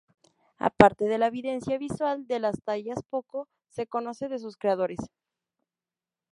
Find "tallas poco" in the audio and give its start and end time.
2.63-3.47